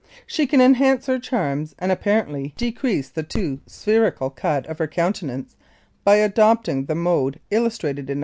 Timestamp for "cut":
4.31-4.65